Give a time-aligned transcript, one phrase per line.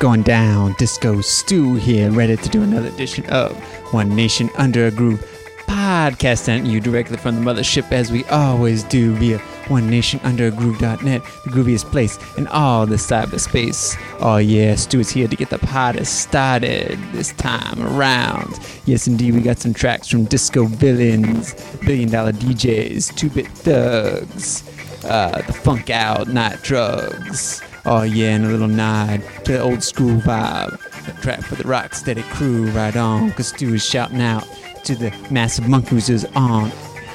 [0.00, 0.74] Going down?
[0.78, 3.54] Disco Stew here, ready to do another edition of
[3.92, 5.20] One Nation Under a Groove
[5.66, 11.84] podcast, sent you directly from the mothership as we always do via OneNationUnderAGroove.net, the grooviest
[11.90, 13.94] place in all the cyberspace.
[14.20, 18.58] Oh yeah, Stu is here to get the party started this time around.
[18.86, 24.64] Yes, indeed, we got some tracks from Disco Villains, Billion Dollar DJs, Two Bit Thugs,
[25.04, 27.62] uh, the Funk Out Night Drugs.
[27.86, 30.74] Oh yeah, and a little nod to the old school vibe.
[31.08, 34.46] A track for the rock steady crew right on, cause Stu is shouting out
[34.84, 36.70] to the massive Monkees who's on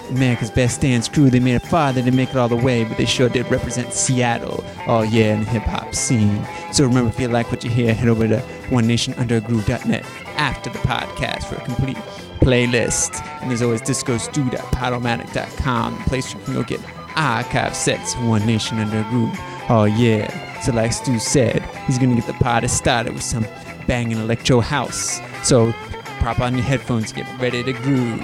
[0.10, 1.30] America's Best Dance Crew.
[1.30, 3.50] They made it far, they didn't make it all the way, but they sure did
[3.52, 4.64] represent Seattle.
[4.88, 6.44] Oh yeah, in the hip hop scene.
[6.72, 8.38] So remember, if you like what you hear, head over to
[8.70, 10.06] OneNationUnderAGroove.net
[10.38, 11.98] after the podcast for a complete
[12.42, 13.22] playlist.
[13.42, 16.80] And there's always discostew.podomatic.com, the place you can go get
[17.16, 19.38] archive sets One Nation Under a Groove.
[19.70, 20.45] Oh yeah.
[20.66, 23.46] So like Stu said, he's gonna get the party started with some
[23.86, 25.22] banging electro house.
[25.48, 25.72] So
[26.18, 28.20] prop on your headphones, get ready to groove.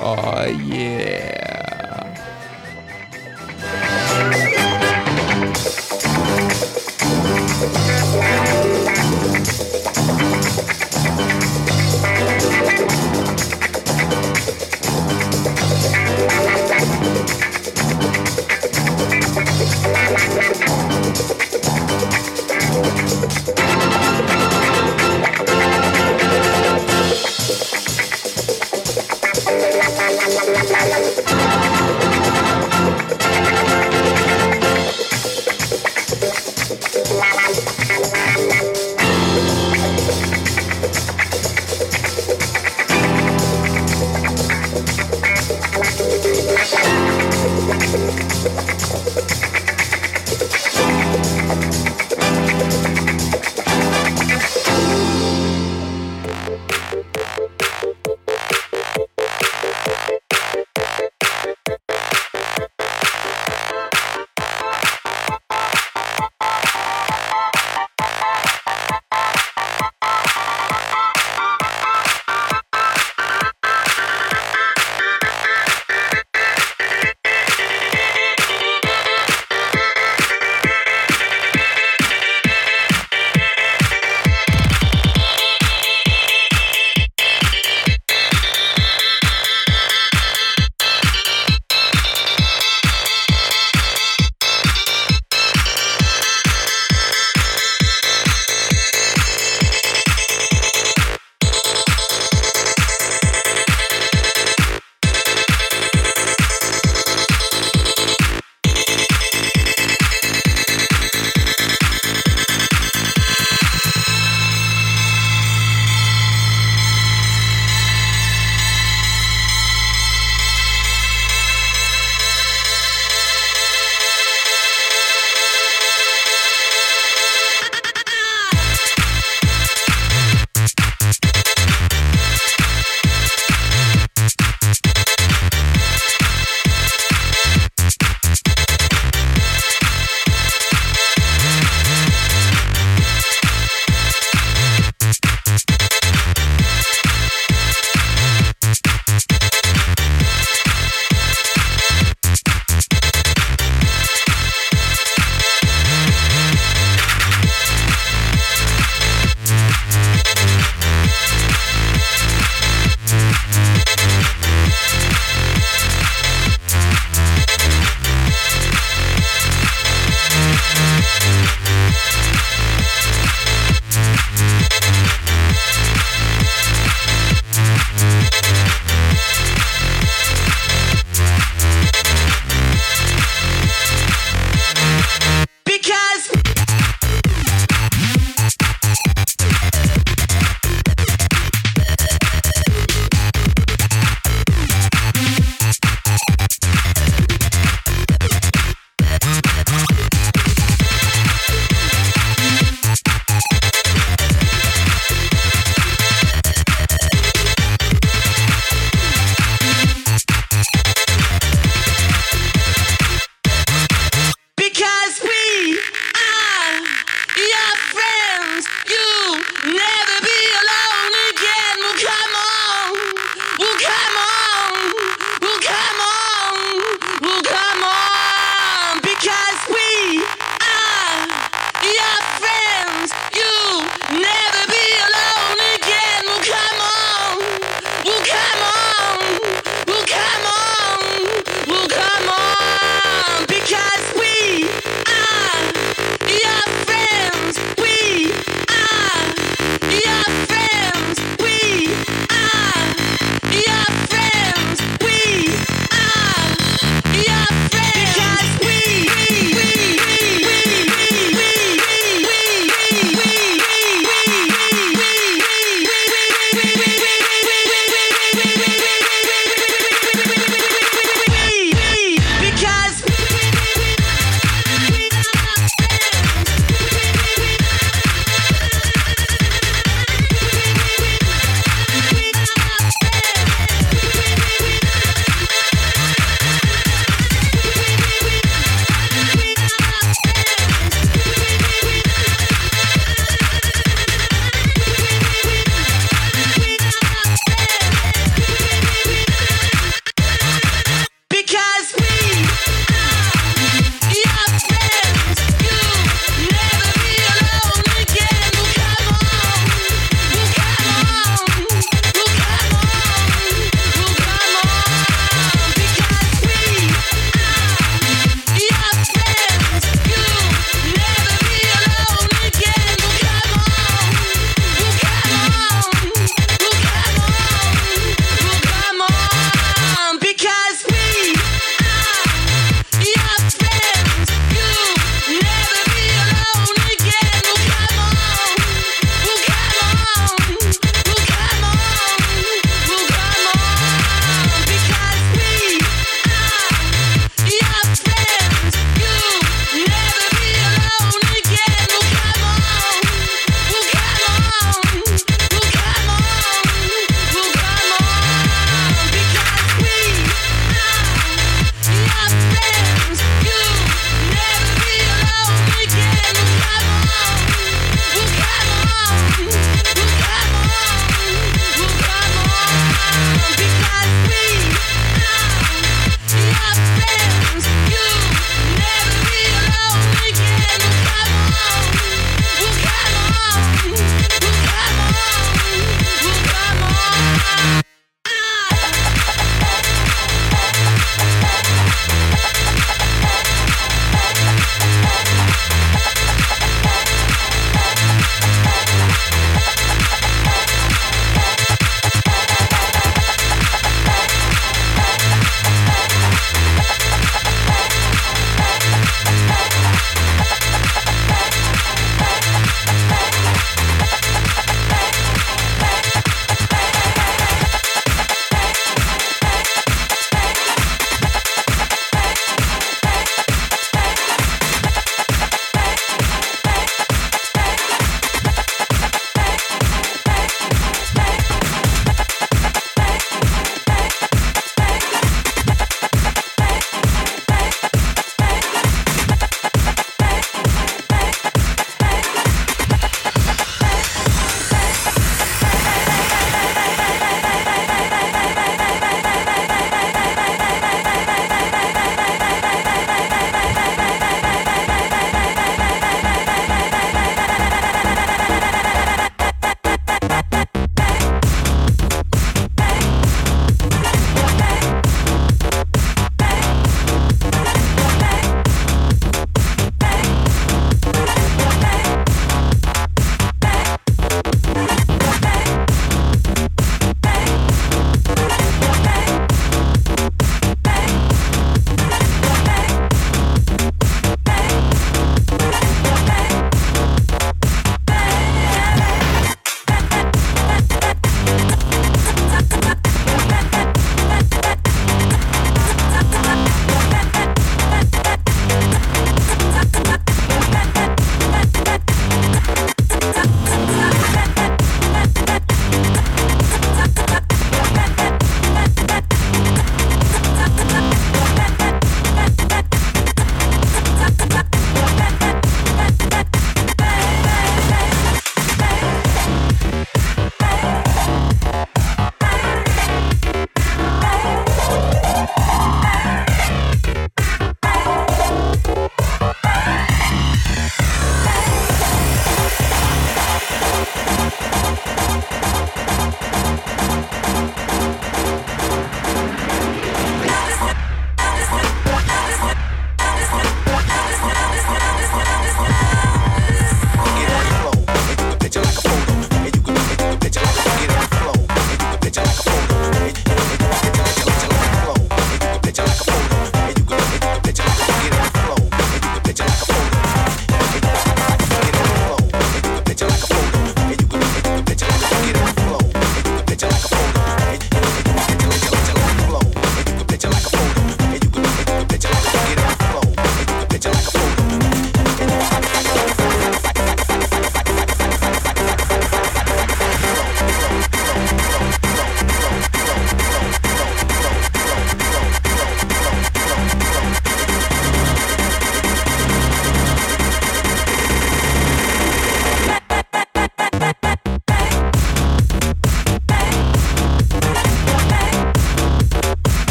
[0.00, 1.53] Oh yeah.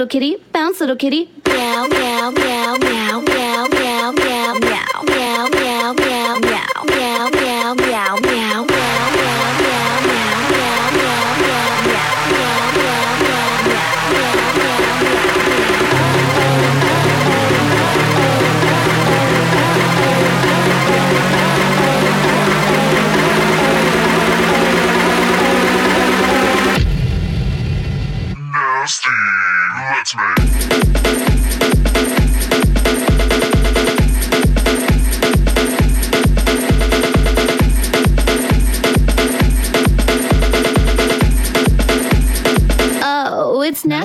[0.00, 3.79] little kitty, bounce little kitty, meow, meow, meow, meow, meow, meow.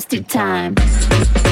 [0.08, 1.45] Plastic time.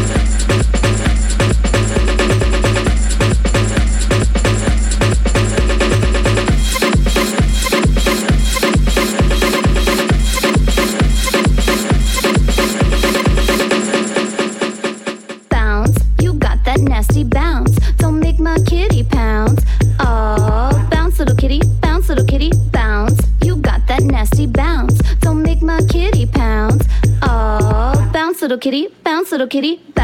[29.54, 29.80] Kitty.
[29.94, 30.03] Bye.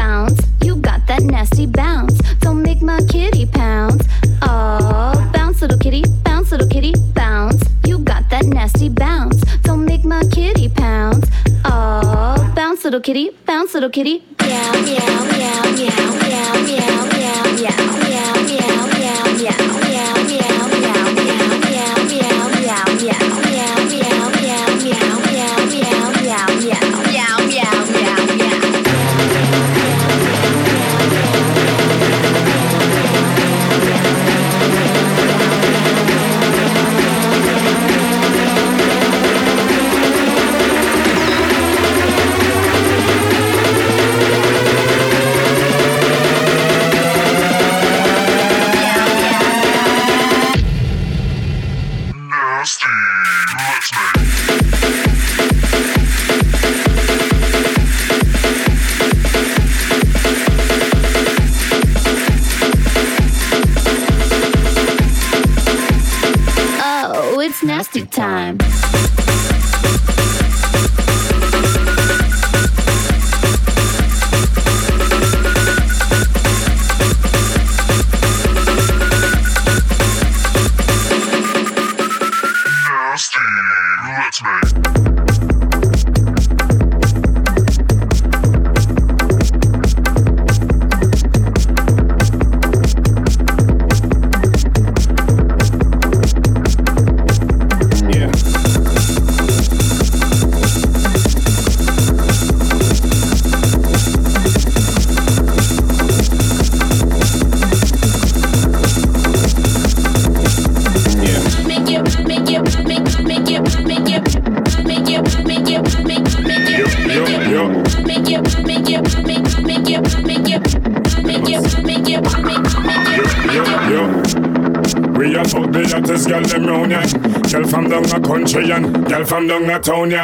[129.90, 130.22] Tonya.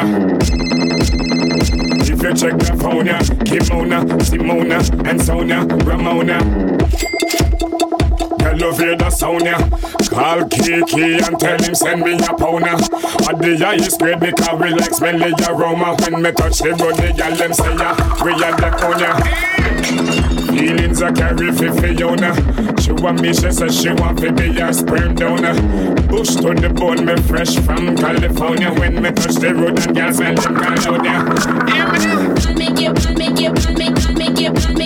[1.99, 3.07] If you check the phone,
[3.43, 6.39] Kimona, Simona, and Sonia, Ramona.
[8.39, 9.57] Hello, hear the Sonia.
[10.07, 12.79] Call Kiki and tell him send me a pona.
[13.27, 15.97] At the highest grade because we like smelly aroma.
[15.99, 19.11] When me touch the road, the gal them say ya, we are the Tonya.
[20.47, 22.66] Feelings are carry for Fiona.
[22.87, 25.53] She want me, she says she want to be a sperm donor.
[26.07, 28.71] Bush to the bone, me fresh from California.
[28.71, 31.75] When me touch the road, and girls, I look Down, there.
[31.75, 32.53] Hear me now.
[32.55, 34.76] Make it, make it, make it, make it, make it.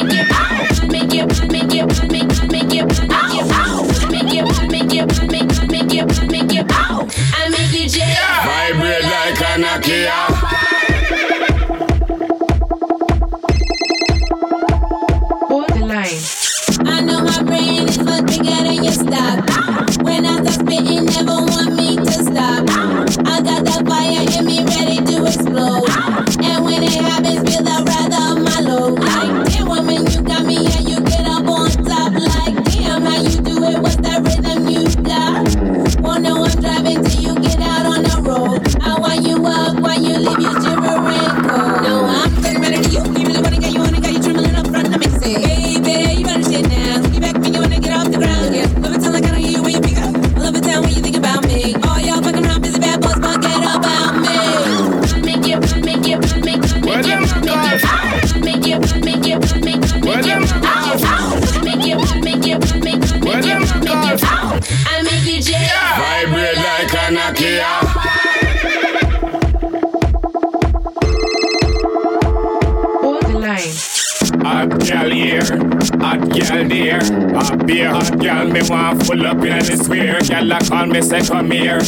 [80.91, 81.79] me say come here.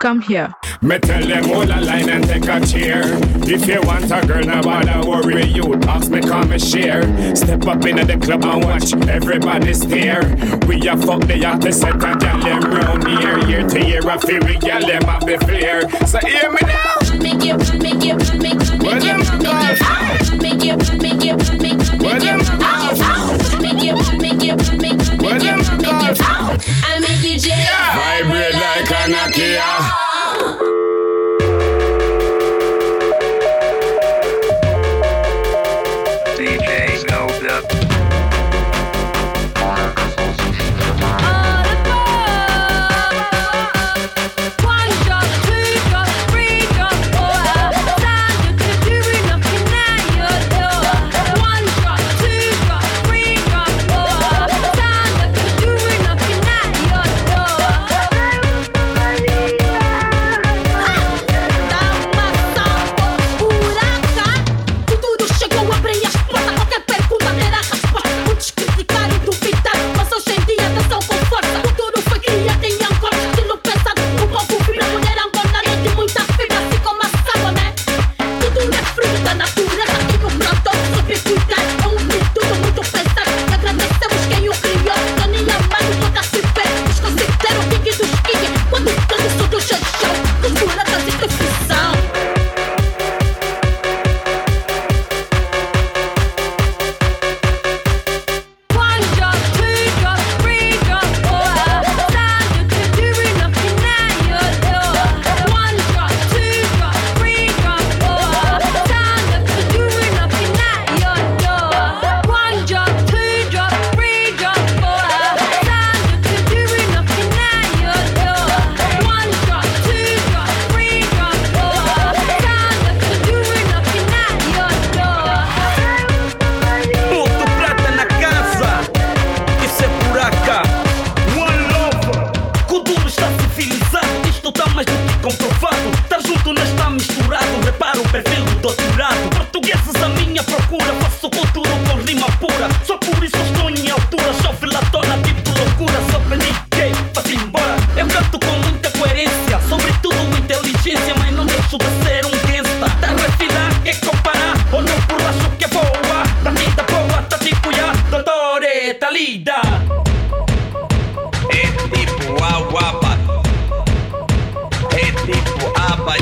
[0.00, 0.52] Come here.
[0.82, 3.02] Me tell them hold a line and take a cheer.
[3.46, 5.74] If you want a girl, no bother worry you.
[5.84, 7.02] Ask me come and share.
[7.34, 10.22] Step up in the club and watch everybody stare.
[10.68, 13.38] We a fuck the yacht set a gal them round here.
[13.48, 15.88] Year to year I feel we gal them have the fear.
[16.06, 16.94] So hear me now.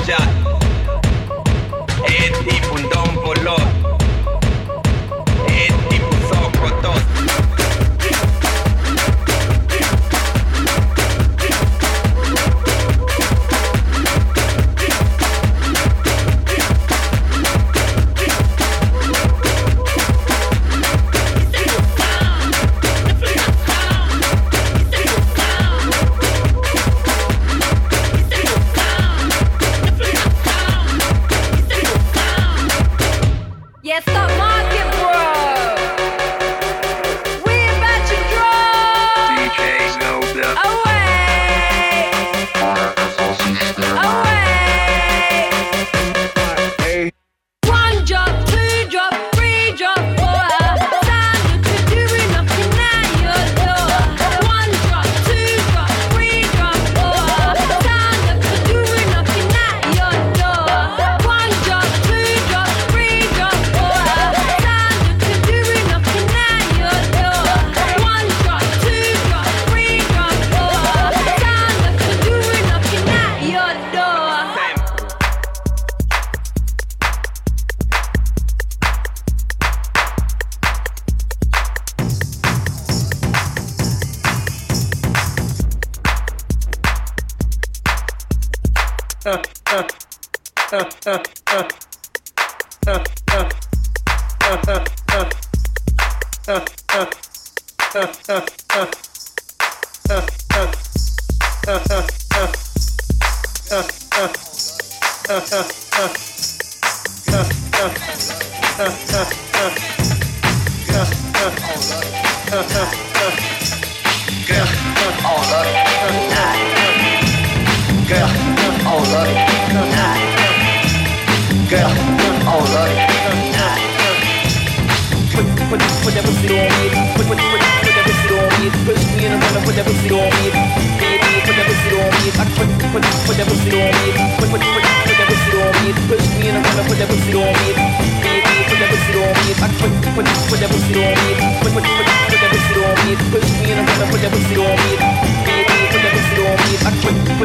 [0.05, 0.42] Good job.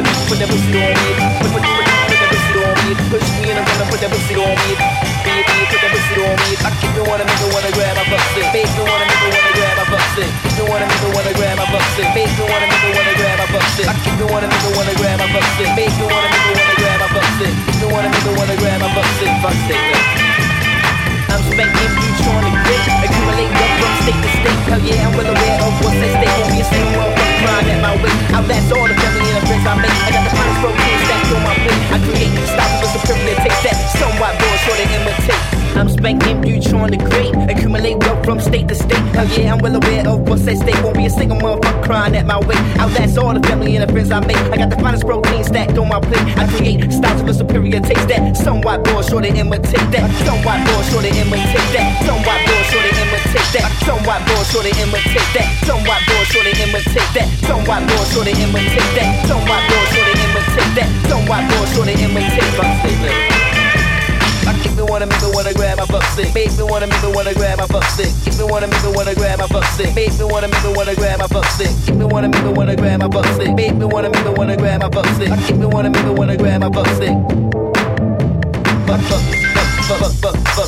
[0.04, 1.10] Put, that pussy on me.
[1.42, 2.90] Put, that pussy on me.
[3.10, 4.70] Push me in the runner, put that pussy on me.
[4.78, 6.50] Put that pussy on me.
[6.62, 8.46] I keep it wanna make it wanna grab my it.
[8.54, 10.30] Make me wanna make it wanna grab my it.
[10.46, 12.08] Keep it wanna make it wanna grab my it.
[12.14, 13.88] Make me wanna make it wanna grab my it.
[13.88, 15.70] I keep it wanna make it wanna grab my it.
[15.74, 17.54] Make me wanna make it wanna grab my it.
[17.66, 19.30] Keep it wanna make it wanna grab my it.
[19.42, 19.97] Bust it.
[21.58, 25.12] I'm spanking you trying to grit Accumulate wealth from state to state Hell yeah, I'm
[25.18, 26.30] well aware of what's at stake.
[26.38, 29.46] Won't be a single one crying at my weight Outlast all the family and the
[29.50, 29.90] friends I make.
[29.90, 33.62] I got the finest protein stacked on my plate I create styles with superior taste
[33.66, 33.74] that.
[33.98, 35.58] Somewhat boy sure to imitate.
[35.74, 39.02] I'm spanking you trying to great Accumulate wealth from state to state.
[39.18, 40.78] Hell yeah, I'm well aware of what's at stake.
[40.82, 43.92] Won't be a single motherfucker crying at my weight Outlast all the family and the
[43.92, 44.38] friends I make.
[44.54, 46.22] I got the finest protein stacked on my plate.
[46.38, 50.06] I create styles with superior taste that somewhat boy sure to imitate that.
[50.26, 52.04] Somewhat boy sure to imitate that.
[52.04, 53.68] Somewhat boy sure to imitate that.
[53.84, 55.48] Somewhat boy sure to imitate that.
[55.64, 57.28] Somewhat boy sure to imitate that.
[57.46, 59.08] Somewhat boy sure to imitate that.
[59.28, 60.88] Somewhat boy sure to imitate that.
[61.08, 63.48] Somewhat boy sure to imitate that.
[64.48, 66.32] I keep me wanna make me wanna grab my butt stick.
[66.34, 68.08] Make me wanna make me wanna grab my butt stick.
[68.24, 69.94] Keep me wanna make me wanna grab my butt stick.
[69.94, 71.70] Make me wanna make me wanna grab my butt stick.
[71.84, 73.54] Keep me wanna make me wanna grab my butt stick.
[73.54, 75.30] Make me wanna make me wanna grab my butt stick.
[75.30, 77.12] I keep me wanna make me wanna grab my butt stick.
[78.88, 79.22] Butt butt
[79.88, 80.67] butt butt butt butt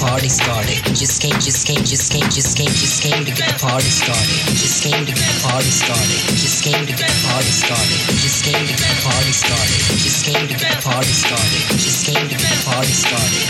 [0.00, 0.80] party started.
[0.96, 4.56] Just came, just came, just came, just came, just came to get the party started.
[4.56, 6.20] Just came to get the party started.
[6.40, 8.00] Just came to get the party started.
[8.16, 9.80] Just came to get the party started.
[10.00, 11.60] Just came to get the party started.
[11.76, 13.49] Just came to get the party started.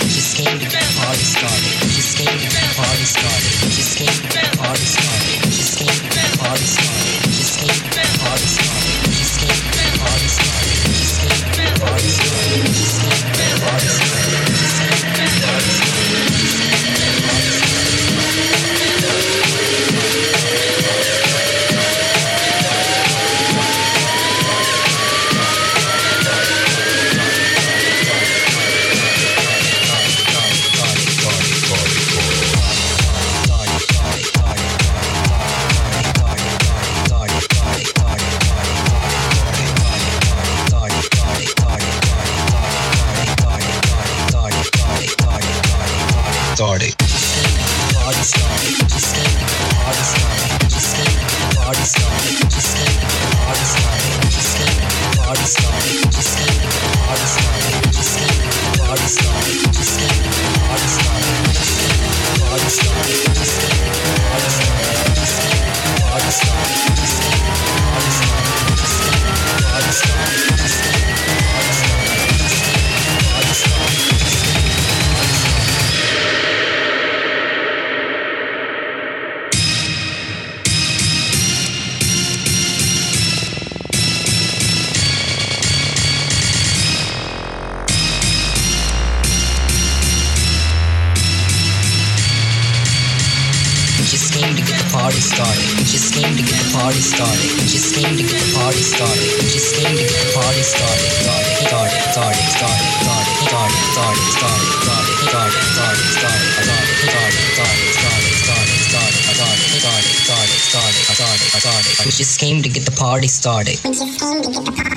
[113.21, 114.89] already started.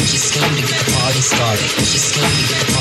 [0.00, 1.68] She's coming to get the party started.
[1.84, 2.71] She's coming to get the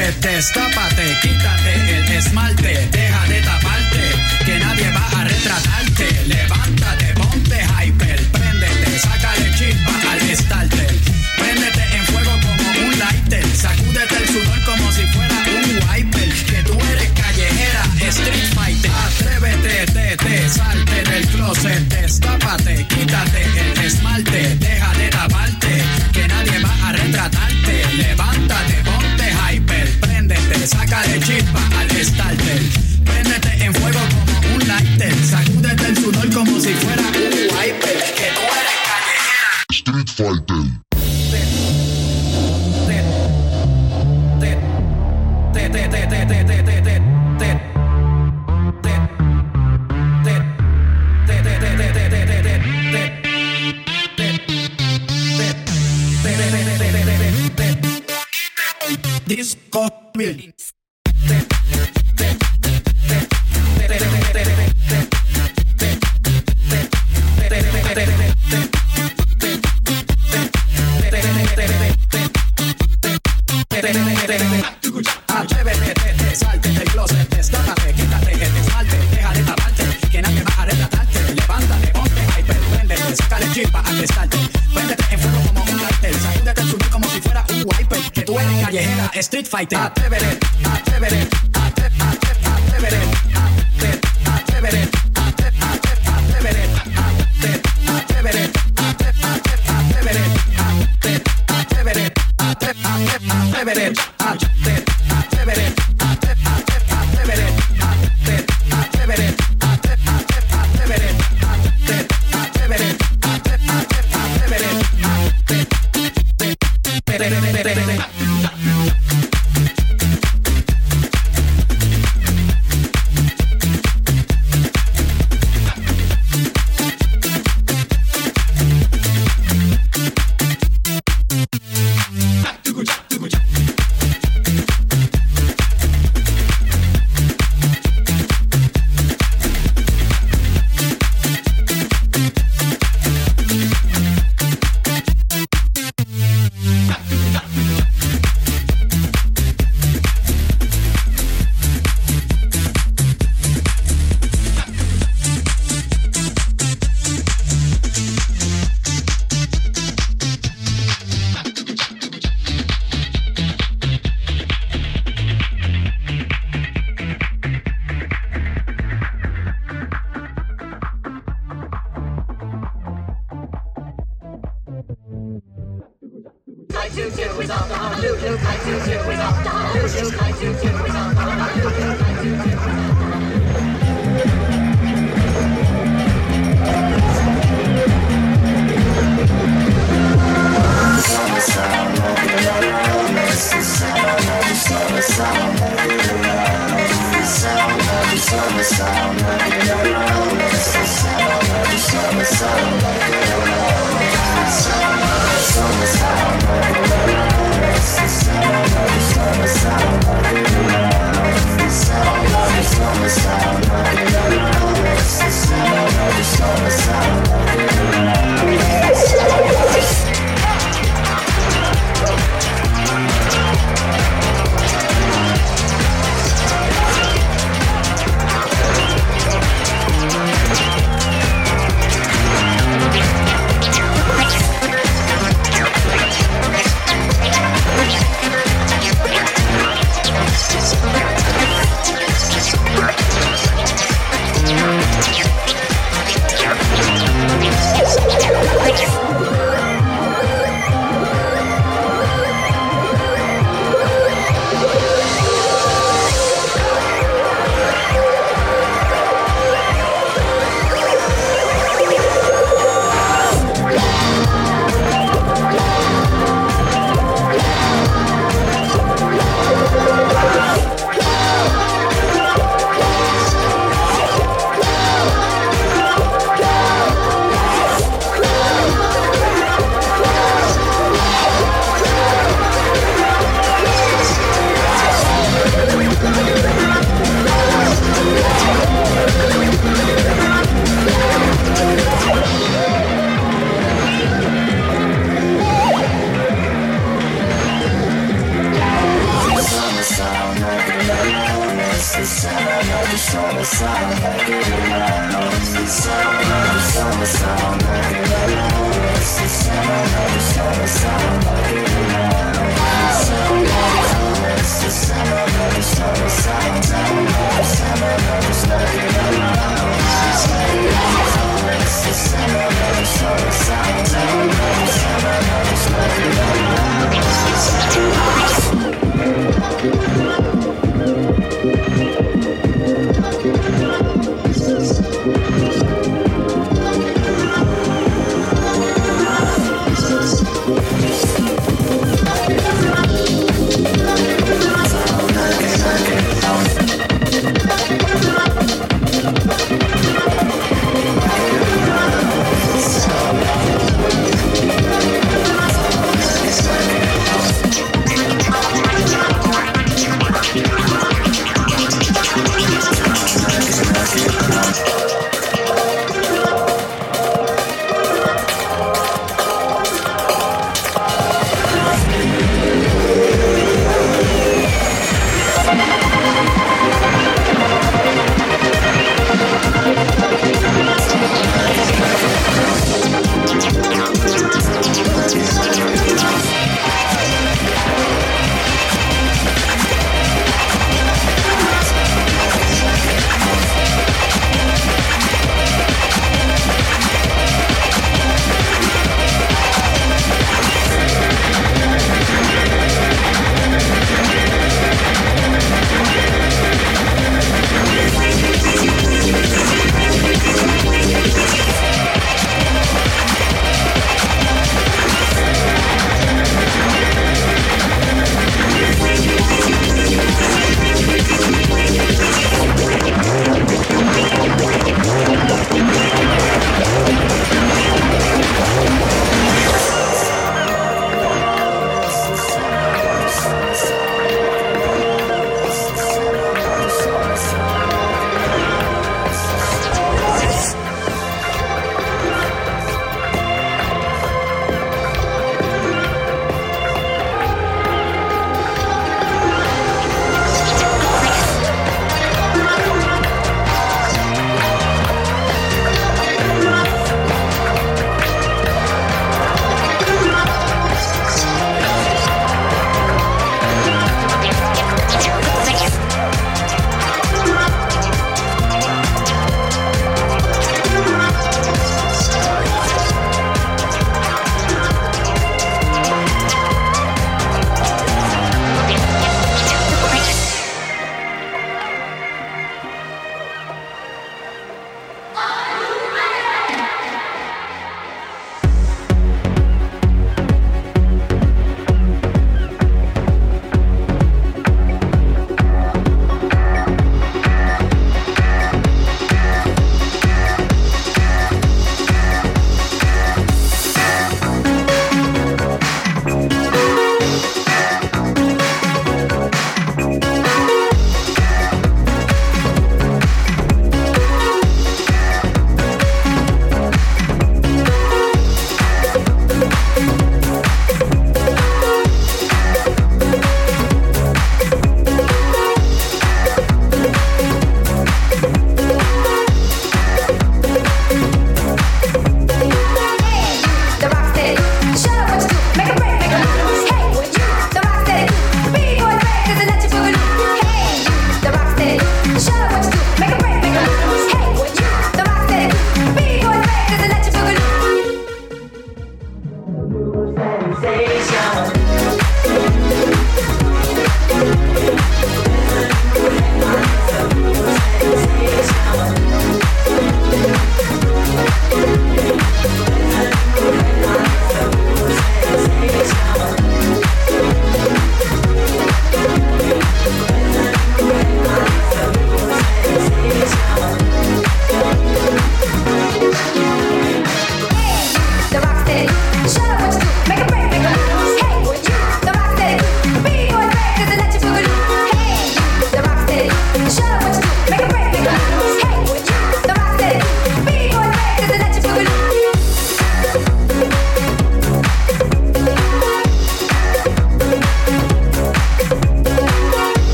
[0.00, 4.00] Entonces quítate el esmalte, deja de taparte,
[4.44, 6.24] que nadie va a retratarte.
[6.26, 10.94] Levántate, ponte hyper, préndete, sácale chispa al starter.
[11.38, 16.28] Préndete en fuego como un lighter, sacúdete el sudor como si fuera un wiper.
[16.46, 18.90] Que tú eres callejera, street fighter.
[18.90, 24.97] Atrévete, te, te, salte del closet, destápate, quítate el esmalte, deja de
[30.68, 32.62] saca de chispa al starter.
[33.04, 37.17] Préndete en fuego como un lighter, sacúdete el sudor como si fuera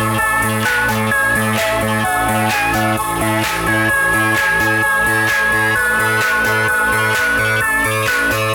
[0.00, 0.14] Thank
[8.34, 8.49] you.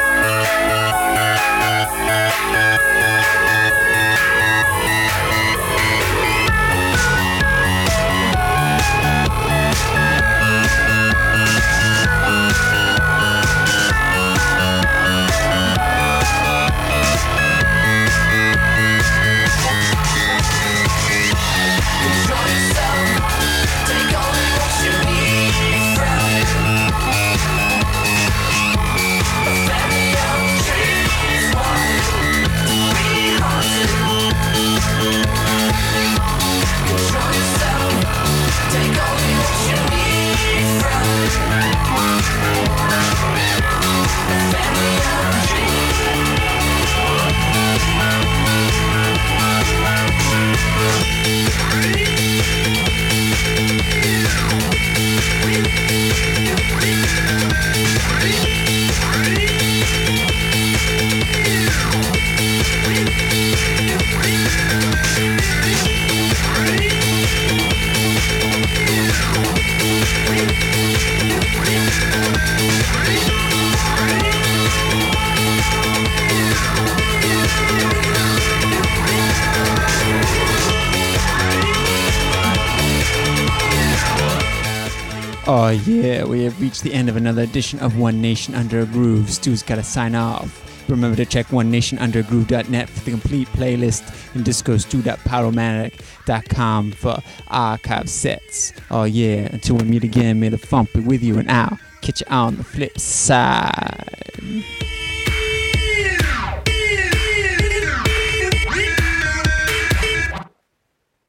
[86.66, 89.30] reached the end of another edition of One Nation Under a Groove.
[89.30, 90.90] Stu's got to sign off.
[90.90, 98.74] Remember to check onenationundergroove.net for the complete playlist and discostu.podomatic.com for archive sets.
[98.90, 102.22] Oh yeah, until we meet again, may the funk be with you and I'll catch
[102.22, 104.66] you on the flip side.